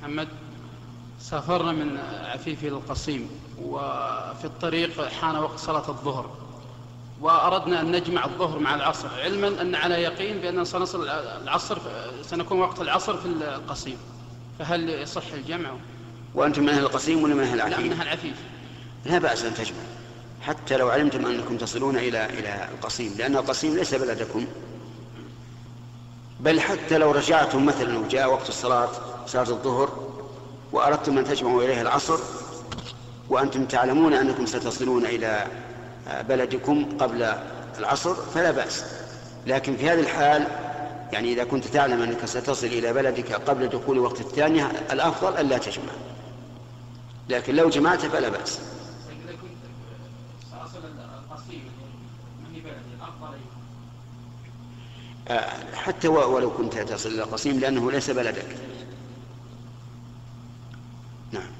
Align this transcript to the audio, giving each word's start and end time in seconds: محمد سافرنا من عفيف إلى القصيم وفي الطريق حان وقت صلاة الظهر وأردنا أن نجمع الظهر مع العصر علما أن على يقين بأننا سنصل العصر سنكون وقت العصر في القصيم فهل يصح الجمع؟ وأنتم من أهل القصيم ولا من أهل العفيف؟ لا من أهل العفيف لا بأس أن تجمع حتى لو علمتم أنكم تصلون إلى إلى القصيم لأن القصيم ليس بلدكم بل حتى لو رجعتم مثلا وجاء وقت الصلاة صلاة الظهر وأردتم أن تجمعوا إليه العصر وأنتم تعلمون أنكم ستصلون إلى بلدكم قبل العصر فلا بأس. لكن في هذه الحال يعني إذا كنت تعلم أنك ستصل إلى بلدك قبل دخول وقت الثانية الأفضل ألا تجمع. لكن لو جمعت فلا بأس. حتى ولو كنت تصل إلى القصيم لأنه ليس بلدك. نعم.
محمد 0.00 0.28
سافرنا 1.20 1.72
من 1.72 1.98
عفيف 2.24 2.64
إلى 2.64 2.68
القصيم 2.68 3.30
وفي 3.62 4.44
الطريق 4.44 5.08
حان 5.08 5.36
وقت 5.36 5.58
صلاة 5.58 5.88
الظهر 5.88 6.30
وأردنا 7.20 7.80
أن 7.80 7.92
نجمع 7.92 8.24
الظهر 8.24 8.58
مع 8.58 8.74
العصر 8.74 9.08
علما 9.20 9.60
أن 9.60 9.74
على 9.74 9.94
يقين 9.94 10.38
بأننا 10.38 10.64
سنصل 10.64 11.08
العصر 11.42 11.78
سنكون 12.22 12.58
وقت 12.58 12.80
العصر 12.80 13.16
في 13.16 13.26
القصيم 13.26 13.96
فهل 14.58 14.88
يصح 14.88 15.32
الجمع؟ 15.32 15.70
وأنتم 16.34 16.62
من 16.62 16.68
أهل 16.68 16.82
القصيم 16.82 17.22
ولا 17.22 17.34
من 17.34 17.40
أهل 17.42 17.60
العفيف؟ 17.60 17.78
لا 17.78 17.84
من 17.84 17.92
أهل 17.92 18.02
العفيف 18.02 18.36
لا 19.04 19.18
بأس 19.18 19.44
أن 19.44 19.54
تجمع 19.54 19.82
حتى 20.42 20.76
لو 20.76 20.88
علمتم 20.88 21.26
أنكم 21.26 21.56
تصلون 21.56 21.96
إلى 21.96 22.24
إلى 22.24 22.68
القصيم 22.74 23.14
لأن 23.18 23.36
القصيم 23.36 23.76
ليس 23.76 23.94
بلدكم 23.94 24.46
بل 26.40 26.60
حتى 26.60 26.98
لو 26.98 27.10
رجعتم 27.10 27.66
مثلا 27.66 27.98
وجاء 27.98 28.32
وقت 28.32 28.48
الصلاة 28.48 28.88
صلاة 29.26 29.50
الظهر 29.50 29.88
وأردتم 30.72 31.18
أن 31.18 31.24
تجمعوا 31.24 31.62
إليه 31.62 31.82
العصر 31.82 32.18
وأنتم 33.28 33.64
تعلمون 33.64 34.14
أنكم 34.14 34.46
ستصلون 34.46 35.06
إلى 35.06 35.46
بلدكم 36.28 36.98
قبل 36.98 37.32
العصر 37.78 38.14
فلا 38.14 38.50
بأس. 38.50 38.84
لكن 39.46 39.76
في 39.76 39.90
هذه 39.90 40.00
الحال 40.00 40.46
يعني 41.12 41.32
إذا 41.32 41.44
كنت 41.44 41.64
تعلم 41.64 42.02
أنك 42.02 42.24
ستصل 42.24 42.66
إلى 42.66 42.92
بلدك 42.92 43.32
قبل 43.32 43.68
دخول 43.68 43.98
وقت 43.98 44.20
الثانية 44.20 44.72
الأفضل 44.92 45.36
ألا 45.36 45.58
تجمع. 45.58 45.92
لكن 47.28 47.54
لو 47.54 47.70
جمعت 47.70 48.06
فلا 48.06 48.28
بأس. 48.28 48.60
حتى 55.74 56.08
ولو 56.08 56.50
كنت 56.50 56.78
تصل 56.78 57.08
إلى 57.08 57.22
القصيم 57.22 57.58
لأنه 57.60 57.90
ليس 57.90 58.10
بلدك. 58.10 58.46
نعم. 61.32 61.56